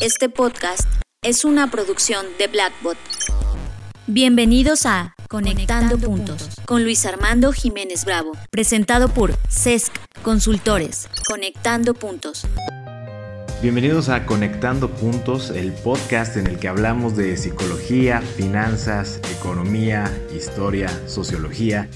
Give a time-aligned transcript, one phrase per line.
[0.00, 0.88] Este podcast
[1.22, 2.96] es una producción de Blackbot.
[4.06, 11.08] Bienvenidos a Conectando, Puntos con Luis Armando Jiménez Bravo, presentado por CESC Consultores.
[11.28, 12.46] Conectando Puntos.
[13.62, 20.88] Bienvenidos a Conectando Puntos, el podcast en el que hablamos de psicología, finanzas, economía, historia,
[21.06, 21.88] sociología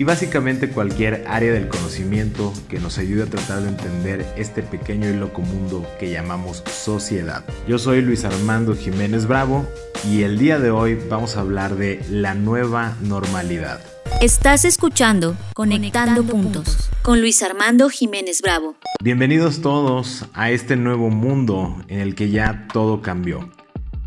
[0.00, 5.10] y básicamente cualquier área del conocimiento que nos ayude a tratar de entender este pequeño
[5.10, 7.44] y loco mundo que llamamos sociedad.
[7.68, 9.68] Yo soy Luis Armando Jiménez Bravo
[10.10, 13.78] y el día de hoy vamos a hablar de la nueva normalidad.
[14.22, 18.76] Estás escuchando Conectando, Puntos con Luis Armando Jiménez Bravo.
[19.02, 23.50] Bienvenidos todos a este nuevo mundo en el que ya todo cambió.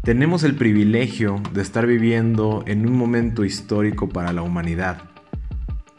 [0.02, 5.13] Tenemos el privilegio de estar viviendo en un momento histórico para la humanidad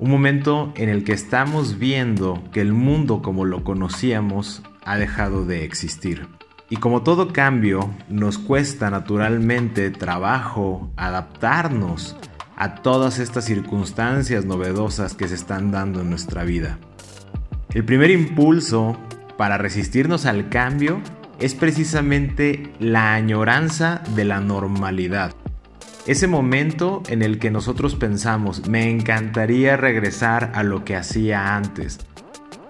[0.05, 5.47] un momento en el que estamos viendo que el mundo como lo conocíamos ha dejado
[5.47, 6.29] de existir.
[6.69, 12.17] Y como todo cambio, nos cuesta naturalmente trabajo adaptarnos
[12.55, 16.79] a todas estas circunstancias novedosas que se están dando en nuestra vida.
[17.73, 18.99] El primer impulso
[19.39, 21.01] para resistirnos al cambio
[21.41, 25.35] es precisamente la añoranza de la normalidad.
[26.07, 31.99] Ese momento en el que nosotros pensamos, me encantaría regresar a lo que hacía antes.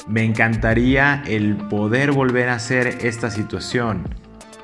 [0.06, 4.04] Me encantaría el poder volver a hacer esta situación.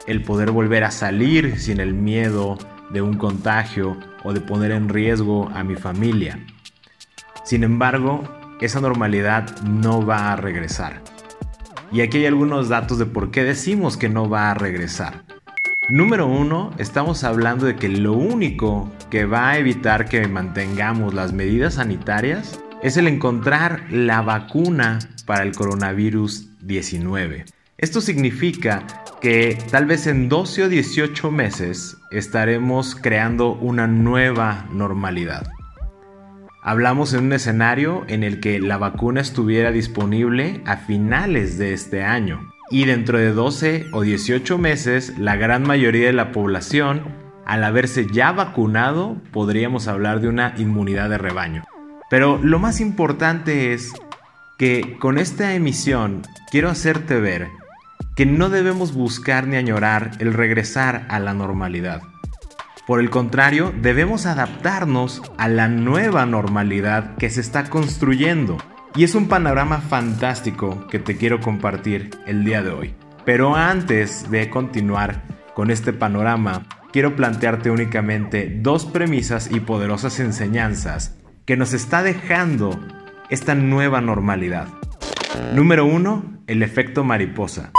[0.06, 2.58] El poder volver a salir sin el miedo
[2.90, 6.38] de un contagio o de poner en riesgo a mi familia.
[7.42, 8.22] Sin embargo,
[8.60, 11.02] esa normalidad no va a regresar.
[11.90, 15.24] Y aquí hay algunos datos de por qué decimos que no va a regresar.
[15.90, 21.32] Número uno, estamos hablando de que lo único que va a evitar que mantengamos las
[21.32, 27.44] medidas sanitarias es el encontrar la vacuna para el coronavirus 19.
[27.76, 28.86] Esto significa
[29.20, 35.50] que tal vez en 12 o 18 meses estaremos creando una nueva normalidad.
[36.62, 42.04] Hablamos en un escenario en el que la vacuna estuviera disponible a finales de este
[42.04, 47.02] año y dentro de 12 o 18 meses la gran mayoría de la población,
[47.44, 51.64] al haberse ya vacunado, podríamos hablar de una inmunidad de rebaño.
[52.08, 53.92] Pero lo más importante es
[54.56, 57.48] que con esta emisión quiero hacerte ver
[58.14, 62.02] que no debemos buscar ni añorar el regresar a la normalidad.
[62.86, 68.58] Por el contrario, debemos adaptarnos a la nueva normalidad que se está construyendo
[68.94, 72.94] y es un panorama fantástico que te quiero compartir el día de hoy.
[73.24, 75.22] Pero antes de continuar
[75.54, 82.78] con este panorama, quiero plantearte únicamente dos premisas y poderosas enseñanzas que nos está dejando
[83.28, 84.68] esta nueva normalidad.
[85.54, 86.42] Número 1.
[86.46, 87.70] El efecto mariposa.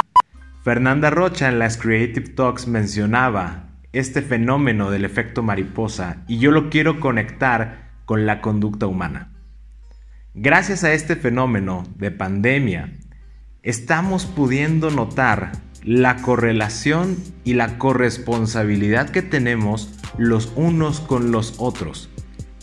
[0.63, 6.69] Fernanda Rocha en las Creative Talks mencionaba este fenómeno del efecto mariposa y yo lo
[6.69, 9.30] quiero conectar con la conducta humana.
[10.33, 12.93] Gracias a este fenómeno de pandemia,
[13.63, 15.51] estamos pudiendo notar
[15.83, 22.09] la correlación y la corresponsabilidad que tenemos los unos con los otros.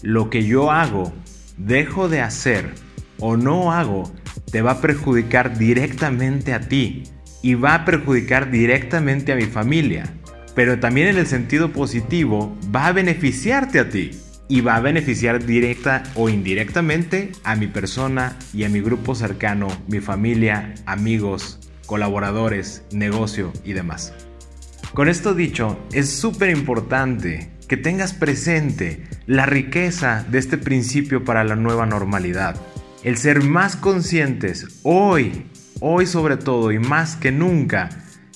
[0.01, 1.13] Lo que yo hago,
[1.59, 2.73] dejo de hacer
[3.19, 4.11] o no hago,
[4.51, 7.03] te va a perjudicar directamente a ti
[7.43, 10.05] y va a perjudicar directamente a mi familia.
[10.55, 14.13] Pero también en el sentido positivo, va a beneficiarte a ti
[14.49, 19.69] y va a beneficiar directa o indirectamente a mi persona y a mi grupo cercano,
[19.87, 24.15] mi familia, amigos, colaboradores, negocio y demás.
[24.95, 31.45] Con esto dicho, es súper importante que tengas presente la riqueza de este principio para
[31.45, 32.57] la nueva normalidad.
[33.05, 35.47] El ser más conscientes hoy,
[35.81, 37.91] hoy sobre todo y más que nunca,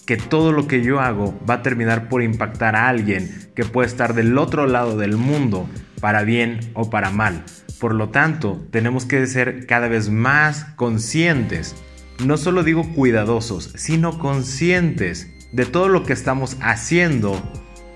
[0.07, 3.89] que todo lo que yo hago va a terminar por impactar a alguien que puede
[3.89, 5.69] estar del otro lado del mundo
[6.03, 7.45] para bien o para mal.
[7.81, 11.77] Por lo tanto, tenemos que ser cada vez más conscientes,
[12.25, 17.41] no solo digo cuidadosos, sino conscientes de todo lo que estamos haciendo,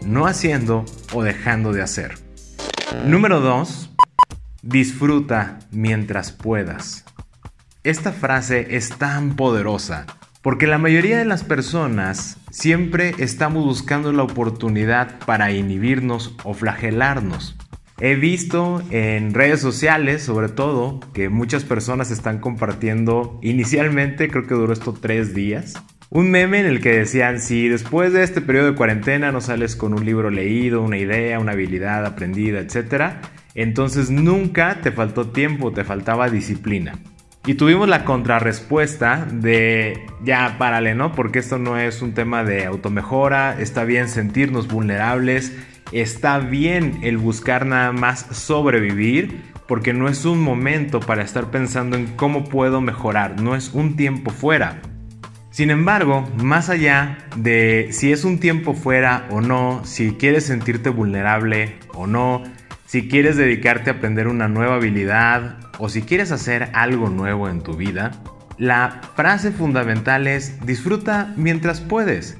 [0.06, 2.14] no haciendo o dejando de hacer.
[3.04, 3.90] Número 2.
[4.62, 7.04] Disfruta mientras puedas.
[7.82, 10.06] Esta frase es tan poderosa
[10.42, 17.55] porque la mayoría de las personas siempre estamos buscando la oportunidad para inhibirnos o flagelarnos.
[17.98, 24.54] He visto en redes sociales, sobre todo, que muchas personas están compartiendo, inicialmente creo que
[24.54, 25.74] duró esto tres días,
[26.10, 29.76] un meme en el que decían, si después de este periodo de cuarentena no sales
[29.76, 33.14] con un libro leído, una idea, una habilidad aprendida, etc.,
[33.54, 36.98] entonces nunca te faltó tiempo, te faltaba disciplina.
[37.46, 41.12] Y tuvimos la contrarrespuesta de ya párale, ¿no?
[41.12, 45.56] Porque esto no es un tema de automejora, está bien sentirnos vulnerables,
[45.92, 51.96] está bien el buscar nada más sobrevivir, porque no es un momento para estar pensando
[51.96, 54.80] en cómo puedo mejorar, no es un tiempo fuera.
[55.50, 60.90] Sin embargo, más allá de si es un tiempo fuera o no, si quieres sentirte
[60.90, 62.42] vulnerable o no,
[62.84, 67.62] si quieres dedicarte a aprender una nueva habilidad o si quieres hacer algo nuevo en
[67.62, 68.10] tu vida,
[68.58, 72.38] la frase fundamental es disfruta mientras puedes.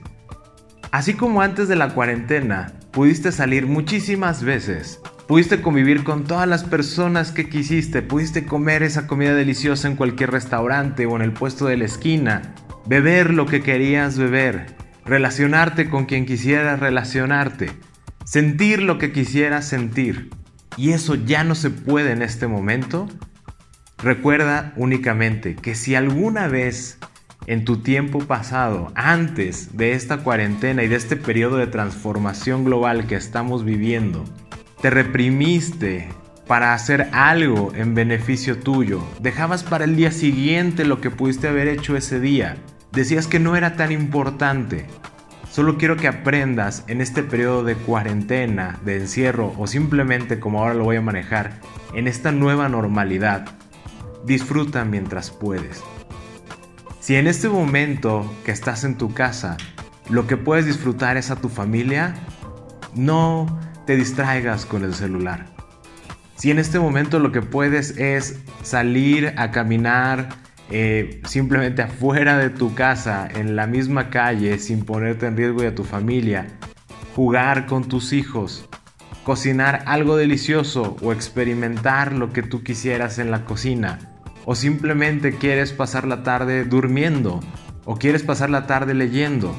[0.92, 6.64] Así como antes de la cuarentena pudiste salir muchísimas veces, pudiste convivir con todas las
[6.64, 11.66] personas que quisiste, pudiste comer esa comida deliciosa en cualquier restaurante o en el puesto
[11.66, 12.54] de la esquina,
[12.86, 17.70] beber lo que querías beber, relacionarte con quien quisieras relacionarte,
[18.24, 20.30] sentir lo que quisieras sentir,
[20.78, 23.08] y eso ya no se puede en este momento,
[23.98, 26.96] recuerda únicamente que si alguna vez
[27.46, 33.06] en tu tiempo pasado, antes de esta cuarentena y de este periodo de transformación global
[33.06, 34.24] que estamos viviendo,
[34.80, 36.08] te reprimiste
[36.46, 41.68] para hacer algo en beneficio tuyo, dejabas para el día siguiente lo que pudiste haber
[41.68, 42.56] hecho ese día,
[42.96, 44.86] Decías que no era tan importante.
[45.50, 50.72] Solo quiero que aprendas en este periodo de cuarentena, de encierro o simplemente como ahora
[50.72, 51.60] lo voy a manejar,
[51.92, 53.44] en esta nueva normalidad.
[54.24, 55.84] Disfruta mientras puedes.
[57.06, 59.56] Si en este momento que estás en tu casa,
[60.10, 62.16] lo que puedes disfrutar es a tu familia,
[62.96, 65.46] no te distraigas con el celular.
[66.34, 70.30] Si en este momento lo que puedes es salir a caminar,
[70.72, 75.66] eh, simplemente afuera de tu casa, en la misma calle, sin ponerte en riesgo y
[75.66, 76.48] a tu familia,
[77.14, 78.68] jugar con tus hijos,
[79.22, 84.15] cocinar algo delicioso o experimentar lo que tú quisieras en la cocina,
[84.46, 87.40] o simplemente quieres pasar la tarde durmiendo,
[87.84, 89.54] o quieres pasar la tarde leyendo.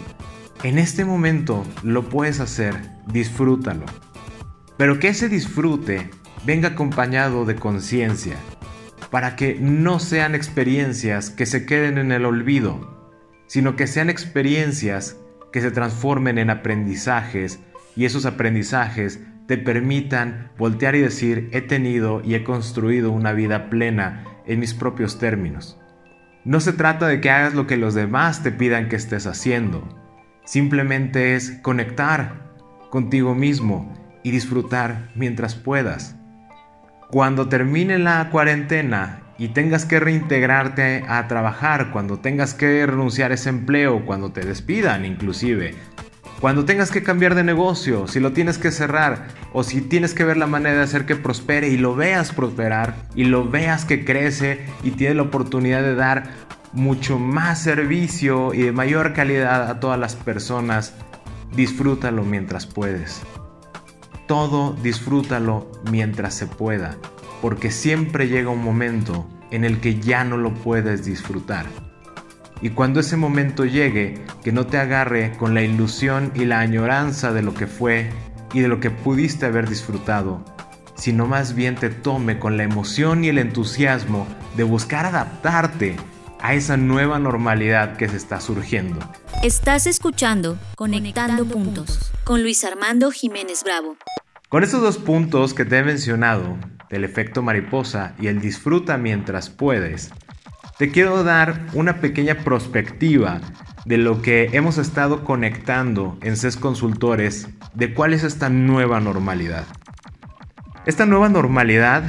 [0.64, 2.74] En este momento lo puedes hacer,
[3.06, 3.86] disfrútalo.
[4.78, 6.10] Pero que ese disfrute
[6.46, 8.38] venga acompañado de conciencia,
[9.12, 13.12] para que no sean experiencias que se queden en el olvido,
[13.48, 15.18] sino que sean experiencias
[15.52, 17.60] que se transformen en aprendizajes
[17.98, 23.70] y esos aprendizajes te permitan voltear y decir he tenido y he construido una vida
[23.70, 25.80] plena en mis propios términos.
[26.44, 29.88] No se trata de que hagas lo que los demás te pidan que estés haciendo,
[30.46, 32.48] simplemente es conectar
[32.90, 36.16] contigo mismo y disfrutar mientras puedas.
[37.10, 43.36] Cuando termine la cuarentena y tengas que reintegrarte a trabajar, cuando tengas que renunciar a
[43.36, 45.76] ese empleo, cuando te despidan inclusive,
[46.40, 50.24] cuando tengas que cambiar de negocio, si lo tienes que cerrar o si tienes que
[50.24, 54.06] ver la manera de hacer que prospere y lo veas prosperar y lo veas que
[54.06, 56.30] crece y tiene la oportunidad de dar
[56.74, 60.94] mucho más servicio y de mayor calidad a todas las personas,
[61.56, 63.22] disfrútalo mientras puedes
[64.28, 66.98] todo disfrútalo mientras se pueda,
[67.42, 71.66] porque siempre llega un momento en el que ya no lo puedes disfrutar.
[72.62, 77.32] Y cuando ese momento llegue, que no te agarre con la ilusión y la añoranza
[77.34, 78.10] de lo que fue
[78.54, 80.44] y de lo que pudiste haber disfrutado,
[80.96, 85.96] sino más bien te tome con la emoción y el entusiasmo de buscar adaptarte
[86.40, 89.00] a esa nueva normalidad que se está surgiendo.
[89.44, 93.98] Estás escuchando Conectando, puntos con Luis Armando Jiménez Bravo.
[94.50, 96.58] Con estos dos puntos que te he mencionado,
[96.90, 100.12] el efecto mariposa y el disfruta mientras puedes,
[100.78, 103.42] te quiero dar una pequeña perspectiva
[103.86, 109.66] de lo que hemos estado conectando en CES Consultores de cuál es esta nueva normalidad.
[110.86, 112.04] Esta nueva normalidad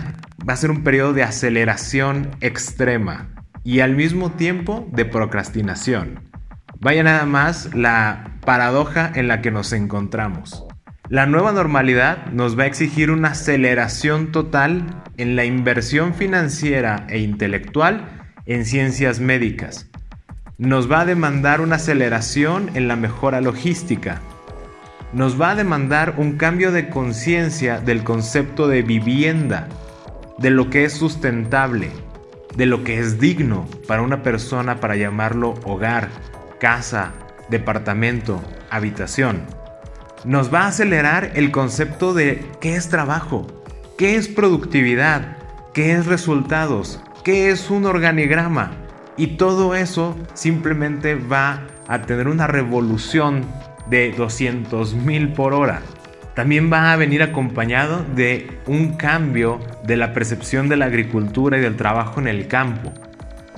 [0.46, 3.28] va a ser un periodo de aceleración extrema
[3.64, 6.20] y al mismo tiempo de procrastinación.
[6.78, 10.66] Vaya nada más la paradoja en la que nos encontramos.
[11.08, 17.18] La nueva normalidad nos va a exigir una aceleración total en la inversión financiera e
[17.20, 18.17] intelectual
[18.48, 19.88] en ciencias médicas.
[20.58, 24.20] Nos va a demandar una aceleración en la mejora logística.
[25.12, 29.68] Nos va a demandar un cambio de conciencia del concepto de vivienda,
[30.38, 31.90] de lo que es sustentable,
[32.56, 36.08] de lo que es digno para una persona para llamarlo hogar,
[36.58, 37.12] casa,
[37.48, 39.58] departamento, habitación
[40.24, 43.46] nos va a acelerar el concepto de qué es trabajo,
[43.96, 45.36] qué es productividad,
[45.72, 48.70] qué es resultados, qué es un organigrama.
[49.18, 53.44] Y todo eso simplemente va a tener una revolución
[53.90, 55.82] de 200 mil por hora.
[56.34, 61.60] También va a venir acompañado de un cambio de la percepción de la agricultura y
[61.60, 62.94] del trabajo en el campo.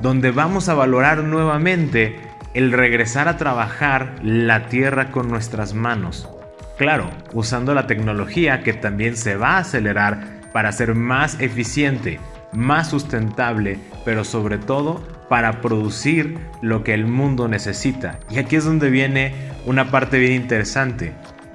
[0.03, 2.19] donde vamos a valorar nuevamente
[2.55, 6.29] el regresar a trabajar la tierra con nuestras manos.
[6.77, 12.19] Claro, usando la tecnología que también se va a acelerar para ser más eficiente,
[12.53, 18.19] más sustentable, pero sobre todo para producir lo que el mundo necesita.
[18.31, 19.35] Y aquí es donde viene
[19.67, 21.13] una parte bien interesante.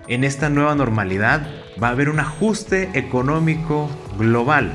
[0.08, 1.48] En esta nueva normalidad
[1.82, 4.74] va a haber un ajuste económico global.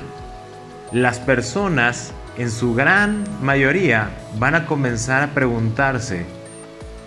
[0.92, 6.26] Las personas, en su gran mayoría, van a comenzar a preguntarse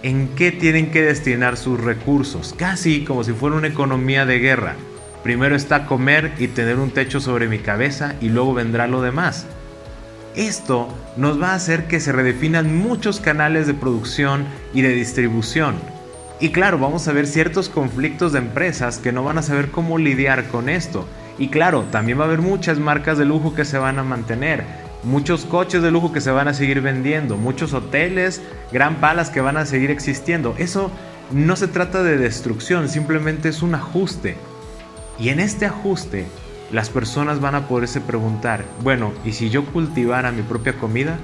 [0.04, 4.76] en qué tienen que destinar sus recursos, casi como si fuera una economía de guerra.
[5.24, 9.46] Primero está comer y tener un techo sobre mi cabeza y luego vendrá lo demás.
[10.36, 15.76] Esto nos va a hacer que se redefinan muchos canales de producción y de distribución.
[16.40, 19.98] Y claro, vamos a ver ciertos conflictos de empresas que no van a saber cómo
[19.98, 21.08] lidiar con esto.
[21.38, 24.66] Y claro, también va a haber muchas marcas de lujo que se van a mantener,
[25.04, 29.40] muchos coches de lujo que se van a seguir vendiendo, muchos hoteles, gran palas que
[29.40, 30.56] van a seguir existiendo.
[30.58, 30.92] Eso
[31.32, 34.36] no se trata de destrucción, simplemente es un ajuste.
[35.20, 36.26] Y en este ajuste
[36.72, 41.18] las personas van a poderse preguntar, bueno, ¿y si yo cultivara mi propia comida?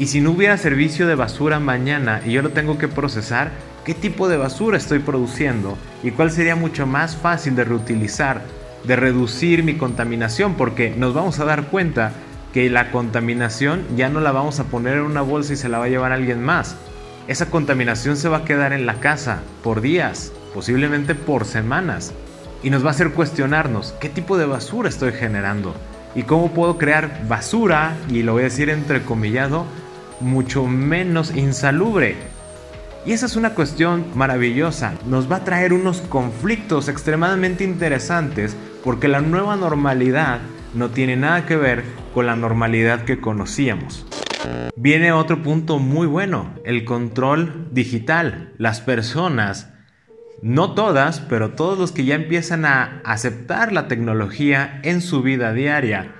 [0.00, 3.52] ¿Y si no hubiera servicio de basura mañana y yo lo tengo que procesar?
[3.84, 5.78] ¿Qué tipo de basura estoy produciendo?
[6.02, 8.42] ¿Y cuál sería mucho más fácil de reutilizar,
[8.82, 10.54] de reducir mi contaminación?
[10.54, 12.12] Porque nos vamos a dar cuenta
[12.52, 15.78] que la contaminación ya no la vamos a poner en una bolsa y se la
[15.78, 16.74] va a llevar alguien más.
[17.28, 22.12] Esa contaminación se va a quedar en la casa por días, posiblemente por semanas
[22.62, 25.74] y nos va a hacer cuestionarnos qué tipo de basura estoy generando
[26.14, 29.64] y cómo puedo crear basura, y lo voy a decir entrecomillado,
[30.20, 32.16] mucho menos insalubre.
[33.06, 39.08] Y esa es una cuestión maravillosa, nos va a traer unos conflictos extremadamente interesantes porque
[39.08, 40.40] la nueva normalidad
[40.74, 44.06] no tiene nada que ver con la normalidad que conocíamos.
[44.76, 48.52] Viene otro punto muy bueno, el control digital.
[48.56, 49.70] Las personas
[50.42, 55.52] no todas, pero todos los que ya empiezan a aceptar la tecnología en su vida
[55.52, 56.14] diaria,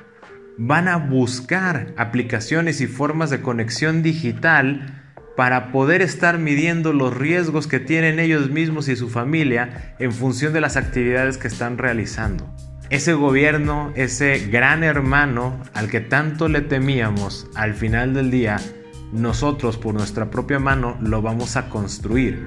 [0.59, 5.01] van a buscar aplicaciones y formas de conexión digital
[5.37, 10.53] para poder estar midiendo los riesgos que tienen ellos mismos y su familia en función
[10.53, 12.55] de las actividades que están realizando.
[12.91, 18.59] Ese gobierno, ese gran hermano al que tanto le temíamos, al final del día,
[19.13, 22.45] nosotros por nuestra propia mano lo vamos a construir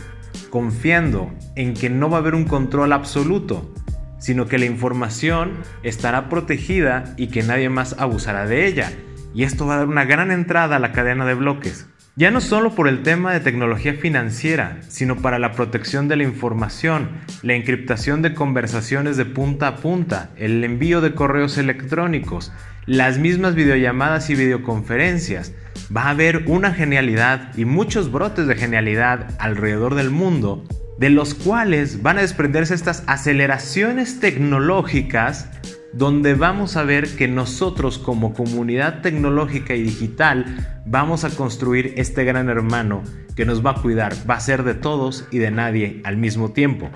[0.50, 3.74] confiando en que no va a haber un control absoluto,
[4.20, 8.94] sino que la información estará protegida y que nadie más abusará de ella.
[9.34, 11.88] Y esto va a dar una gran entrada a la cadena de bloques.
[12.16, 16.24] Ya no solo por el tema de tecnología financiera, sino para la protección de la
[16.24, 17.10] información,
[17.42, 22.54] la encriptación de conversaciones de punta a punta, el envío de correos electrónicos,
[22.86, 25.54] las mismas videollamadas y videoconferencias.
[25.96, 30.64] Va a haber una genialidad y muchos brotes de genialidad alrededor del mundo,
[30.98, 35.50] de los cuales van a desprenderse estas aceleraciones tecnológicas
[35.94, 42.24] donde vamos a ver que nosotros como comunidad tecnológica y digital vamos a construir este
[42.24, 43.04] gran hermano
[43.36, 46.52] que nos va a cuidar, va a ser de todos y de nadie al mismo
[46.52, 46.90] tiempo.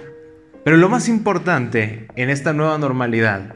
[0.64, 3.54] Pero lo más importante en esta nueva normalidad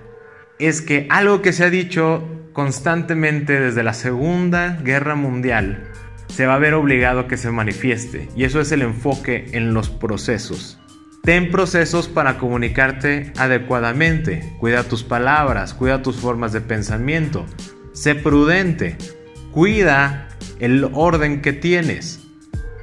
[0.60, 5.88] es que algo que se ha dicho constantemente desde la Segunda Guerra Mundial
[6.28, 9.74] se va a ver obligado a que se manifieste y eso es el enfoque en
[9.74, 10.80] los procesos.
[11.24, 14.56] Ten procesos para comunicarte adecuadamente.
[14.60, 17.46] Cuida tus palabras, cuida tus formas de pensamiento.
[17.94, 18.98] Sé prudente.
[19.52, 20.30] Cuida
[20.60, 22.22] el orden que tienes.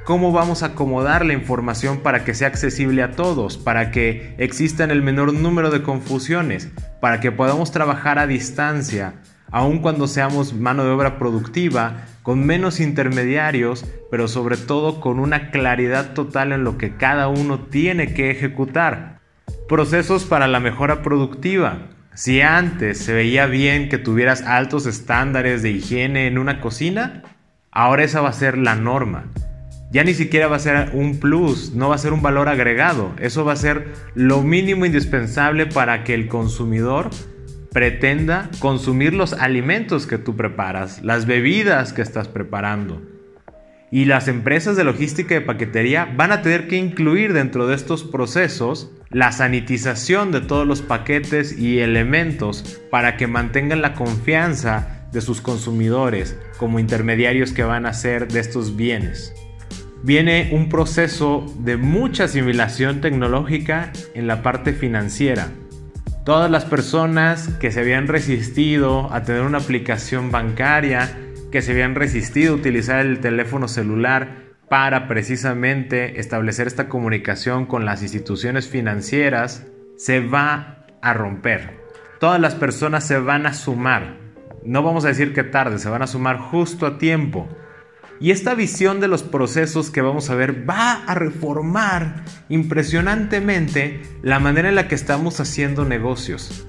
[0.05, 3.57] ¿Cómo vamos a acomodar la información para que sea accesible a todos?
[3.57, 6.69] Para que existan el menor número de confusiones.
[7.01, 9.15] Para que podamos trabajar a distancia
[9.51, 15.51] aun cuando seamos mano de obra productiva, con menos intermediarios, pero sobre todo con una
[15.51, 19.19] claridad total en lo que cada uno tiene que ejecutar.
[19.67, 21.89] Procesos para la mejora productiva.
[22.13, 27.23] Si antes se veía bien que tuvieras altos estándares de higiene en una cocina,
[27.71, 29.25] ahora esa va a ser la norma.
[29.91, 33.13] Ya ni siquiera va a ser un plus, no va a ser un valor agregado.
[33.19, 37.09] Eso va a ser lo mínimo indispensable para que el consumidor
[37.71, 43.01] pretenda consumir los alimentos que tú preparas, las bebidas que estás preparando.
[43.91, 48.03] Y las empresas de logística y paquetería van a tener que incluir dentro de estos
[48.03, 55.21] procesos la sanitización de todos los paquetes y elementos para que mantengan la confianza de
[55.21, 59.33] sus consumidores como intermediarios que van a ser de estos bienes.
[60.03, 65.49] Viene un proceso de mucha asimilación tecnológica en la parte financiera
[66.29, 71.17] Todas las personas que se habían resistido a tener una aplicación bancaria,
[71.51, 77.83] que se habían resistido a utilizar el teléfono celular para precisamente establecer esta comunicación con
[77.83, 79.65] las instituciones financieras,
[79.97, 81.79] se va a romper.
[82.19, 84.17] Todas las personas se van a sumar.
[84.63, 87.49] No vamos a decir que tarde, se van a sumar justo a tiempo.
[88.21, 94.39] Y esta visión de los procesos que vamos a ver va a reformar impresionantemente la
[94.39, 96.67] manera en la que estamos haciendo negocios.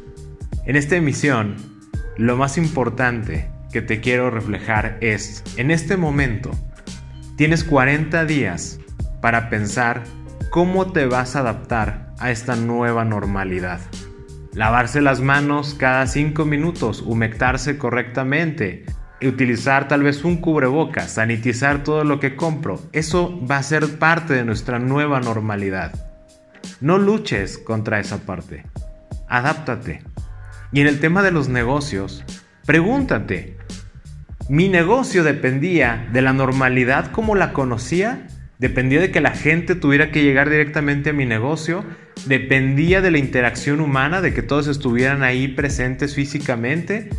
[0.64, 1.56] En esta emisión,
[2.16, 6.50] lo más importante que te quiero reflejar es, en este momento,
[7.36, 8.78] tienes 40 días
[9.20, 10.04] para pensar
[10.50, 13.80] cómo te vas a adaptar a esta nueva normalidad.
[14.52, 18.84] Lavarse las manos cada 5 minutos, humectarse correctamente,
[19.28, 22.80] utilizar tal vez un cubrebocas, sanitizar todo lo que compro.
[22.92, 25.92] Eso va a ser parte de nuestra nueva normalidad.
[26.80, 28.64] No luches contra esa parte.
[29.28, 30.02] Adáptate.
[30.72, 32.24] Y en el tema de los negocios,
[32.64, 33.56] pregúntate,
[34.48, 38.26] ¿mi negocio dependía de la normalidad como la conocía?
[38.58, 41.84] ¿Dependía de que la gente tuviera que llegar directamente a mi negocio?
[42.26, 47.10] ¿Dependía de la interacción humana, de que todos estuvieran ahí presentes físicamente?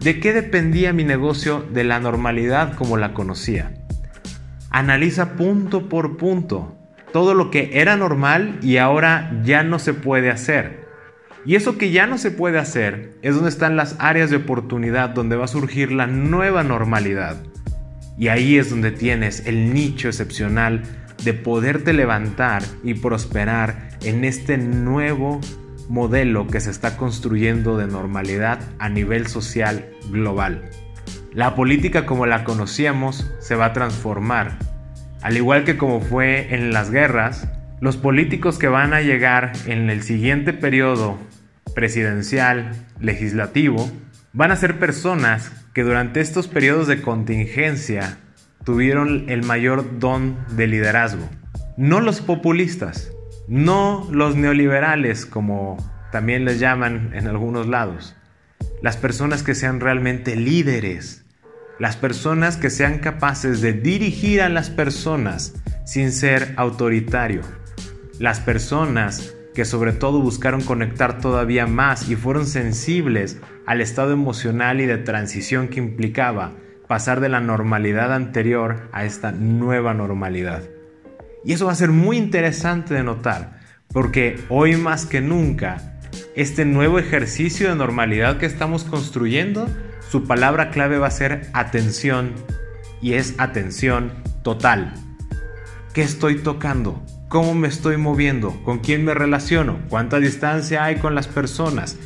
[0.00, 3.74] ¿De qué dependía mi negocio de la normalidad como la conocía?
[4.70, 6.76] Analiza punto por punto
[7.12, 10.88] todo lo que era normal y ahora ya no se puede hacer.
[11.44, 15.10] Y eso que ya no se puede hacer es donde están las áreas de oportunidad
[15.10, 17.36] donde va a surgir la nueva normalidad.
[18.18, 20.82] Y ahí es donde tienes el nicho excepcional
[21.24, 25.40] de poderte levantar y prosperar en este nuevo
[25.90, 30.70] modelo que se está construyendo de normalidad a nivel social global.
[31.34, 34.56] La política como la conocíamos se va a transformar.
[35.20, 37.48] Al igual que como fue en las guerras,
[37.80, 41.18] los políticos que van a llegar en el siguiente periodo
[41.74, 42.70] presidencial,
[43.00, 43.90] legislativo,
[44.32, 48.18] van a ser personas que durante estos periodos de contingencia
[48.64, 51.28] tuvieron el mayor don de liderazgo.
[51.76, 53.10] No los populistas,
[53.50, 55.76] no los neoliberales como
[56.12, 58.14] también les llaman en algunos lados.
[58.80, 61.24] Las personas que sean realmente líderes.
[61.80, 67.40] Las personas que sean capaces de dirigir a las personas sin ser autoritario.
[68.20, 74.80] Las personas que sobre todo buscaron conectar todavía más y fueron sensibles al estado emocional
[74.80, 76.52] y de transición que implicaba
[76.86, 80.62] pasar de la normalidad anterior a esta nueva normalidad.
[81.44, 83.60] Y eso va a ser muy interesante de notar,
[83.92, 85.98] porque hoy más que nunca,
[86.36, 89.68] este nuevo ejercicio de normalidad que estamos construyendo,
[90.08, 92.34] su palabra clave va a ser atención,
[93.00, 94.94] y es atención total.
[95.94, 97.02] ¿Qué estoy tocando?
[97.28, 98.62] ¿Cómo me estoy moviendo?
[98.64, 99.80] ¿Con quién me relaciono?
[99.88, 101.96] ¿Cuánta distancia hay con las personas?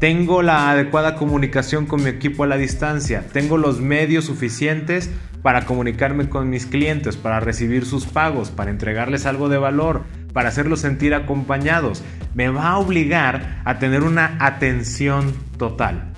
[0.00, 3.24] ¿Tengo la adecuada comunicación con mi equipo a la distancia?
[3.32, 5.10] ¿Tengo los medios suficientes
[5.42, 10.48] para comunicarme con mis clientes, para recibir sus pagos, para entregarles algo de valor, para
[10.48, 12.02] hacerlos sentir acompañados.
[12.34, 16.12] Me va a obligar a tener una atención total.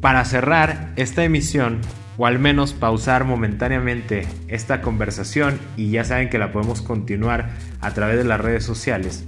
[0.00, 1.80] Para cerrar esta emisión,
[2.18, 7.50] o al menos pausar momentáneamente esta conversación, y ya saben que la podemos continuar
[7.80, 9.24] a través de las redes sociales,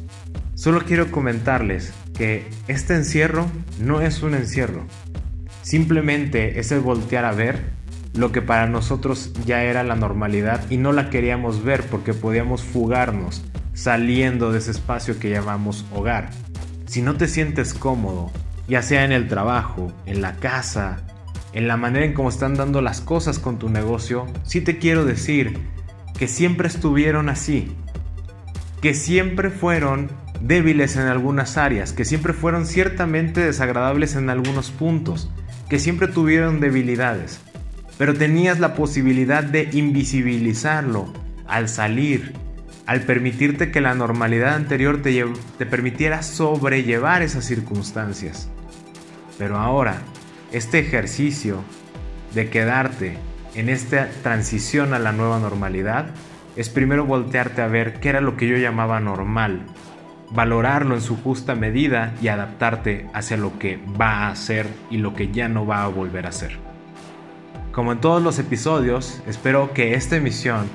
[0.55, 3.47] solo quiero comentarles que este encierro
[3.81, 4.85] no es un encierro.
[5.63, 7.84] Simplemente es el voltear a ver
[8.15, 12.63] lo que para nosotros ya era la normalidad y no la queríamos ver porque podíamos
[12.63, 16.31] fugarnos saliendo de ese espacio que llamamos hogar.
[16.87, 18.31] Si no te sientes cómodo,
[18.69, 20.99] ya sea en el trabajo, en la casa,
[21.53, 25.05] en la manera en cómo están dando las cosas con tu negocio, sí te quiero
[25.05, 25.59] decir
[26.17, 27.75] que siempre estuvieron así,
[28.81, 30.09] que siempre fueron
[30.41, 35.31] débiles en algunas áreas, que siempre fueron ciertamente desagradables en algunos puntos,
[35.69, 37.41] que siempre tuvieron debilidades
[37.99, 41.13] pero tenías la posibilidad de invisibilizarlo
[41.47, 42.33] al salir,
[42.87, 45.25] al permitirte que la normalidad anterior te,
[45.67, 48.49] permitiera sobrellevar esas circunstancias.
[49.39, 50.03] Pero ahora,
[50.53, 51.63] este ejercicio
[52.35, 53.17] de quedarte
[53.55, 56.07] en esta transición a la nueva normalidad
[56.57, 59.67] es primero voltearte a ver qué era lo que yo llamaba normal,
[60.31, 65.15] valorarlo en su justa medida y adaptarte hacia lo que va a ser y lo
[65.15, 66.64] que ya no va a volver a ser.
[67.75, 70.67] Como en todos los episodios, espero que esta emisión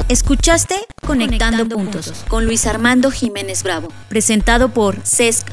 [0.10, 0.76] Escuchaste
[1.06, 5.53] Conectando, puntos, con Luis Armando Jiménez Bravo, presentado por CESC